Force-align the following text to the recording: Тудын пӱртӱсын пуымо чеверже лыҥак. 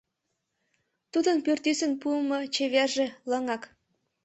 Тудын 1.11 1.37
пӱртӱсын 1.45 1.91
пуымо 2.01 2.39
чеверже 2.55 3.07
лыҥак. 3.29 3.63